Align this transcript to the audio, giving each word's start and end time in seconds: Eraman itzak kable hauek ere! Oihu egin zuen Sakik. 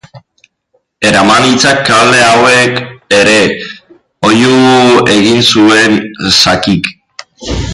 Eraman 1.07 1.43
itzak 1.53 1.77
kable 1.87 2.19
hauek 2.29 2.73
ere! 3.19 3.37
Oihu 4.29 4.57
egin 5.17 5.45
zuen 5.53 6.01
Sakik. 6.43 6.91